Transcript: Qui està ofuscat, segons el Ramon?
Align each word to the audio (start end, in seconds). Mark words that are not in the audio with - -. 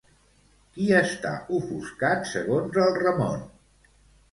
Qui 0.77 0.87
està 0.99 1.33
ofuscat, 1.59 2.25
segons 2.33 2.83
el 2.87 2.99
Ramon? 3.05 3.47